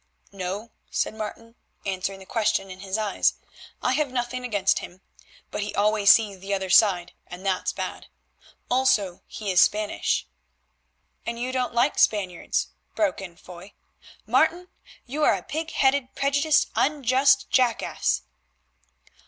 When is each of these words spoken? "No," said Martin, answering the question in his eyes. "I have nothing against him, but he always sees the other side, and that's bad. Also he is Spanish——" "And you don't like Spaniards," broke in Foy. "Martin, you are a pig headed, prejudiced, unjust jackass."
"No," 0.31 0.71
said 0.89 1.13
Martin, 1.13 1.53
answering 1.85 2.17
the 2.17 2.25
question 2.25 2.71
in 2.71 2.79
his 2.79 2.97
eyes. 2.97 3.35
"I 3.83 3.91
have 3.91 4.09
nothing 4.11 4.43
against 4.43 4.79
him, 4.79 5.01
but 5.51 5.61
he 5.61 5.75
always 5.75 6.09
sees 6.09 6.39
the 6.39 6.55
other 6.55 6.71
side, 6.71 7.13
and 7.27 7.45
that's 7.45 7.71
bad. 7.71 8.07
Also 8.67 9.21
he 9.27 9.51
is 9.51 9.61
Spanish——" 9.61 10.25
"And 11.23 11.37
you 11.39 11.51
don't 11.51 11.75
like 11.75 11.99
Spaniards," 11.99 12.69
broke 12.95 13.21
in 13.21 13.35
Foy. 13.35 13.73
"Martin, 14.25 14.69
you 15.05 15.23
are 15.23 15.35
a 15.35 15.43
pig 15.43 15.69
headed, 15.69 16.15
prejudiced, 16.15 16.71
unjust 16.73 17.51
jackass." 17.51 18.23